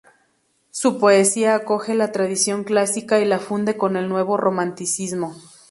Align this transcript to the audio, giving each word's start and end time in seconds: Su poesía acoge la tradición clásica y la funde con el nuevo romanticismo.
Su 0.71 0.97
poesía 0.97 1.53
acoge 1.53 1.93
la 1.93 2.11
tradición 2.11 2.63
clásica 2.63 3.19
y 3.19 3.25
la 3.25 3.37
funde 3.37 3.77
con 3.77 3.95
el 3.97 4.09
nuevo 4.09 4.35
romanticismo. 4.35 5.35